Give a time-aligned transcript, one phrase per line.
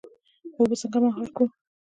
[0.57, 1.45] اوبه څنګه مهار کړو؟